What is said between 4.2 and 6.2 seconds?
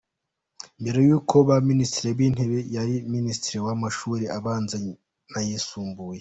abanza n’ayisumbuye.